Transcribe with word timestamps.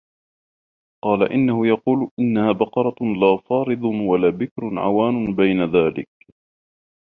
قَالَ 1.03 1.31
إِنَّهُ 1.31 1.67
يَقُولُ 1.67 2.11
إِنَّهَا 2.19 2.51
بَقَرَةٌ 2.51 2.95
لَا 3.01 3.37
فَارِضٌ 3.49 3.83
وَلَا 3.83 4.29
بِكْرٌ 4.29 4.79
عَوَانٌ 4.79 5.35
بَيْنَ 5.35 5.63
ذَٰلِكَ 5.65 6.09
ۖ 6.31 6.33